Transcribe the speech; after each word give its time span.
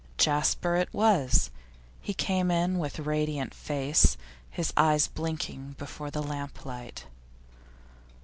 Jasper 0.17 0.75
it 0.77 0.89
was; 0.91 1.51
he 2.01 2.15
came 2.15 2.49
in 2.49 2.79
with 2.79 2.97
radiant 2.97 3.53
face, 3.53 4.17
his 4.49 4.73
eyes 4.75 5.05
blinking 5.07 5.75
before 5.77 6.09
the 6.09 6.23
lamplight. 6.23 7.05